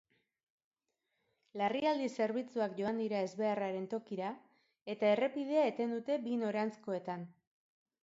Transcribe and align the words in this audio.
Larrialdi 1.61 2.07
zerbitzuak 2.21 2.73
joan 2.81 3.03
dira 3.03 3.21
ezbeharraren 3.27 3.87
tokira, 3.95 4.33
eta 4.97 5.15
errepidea 5.15 5.71
eten 5.75 5.97
dute 5.99 6.21
bi 6.29 6.39
noranzkoetan. 6.45 7.33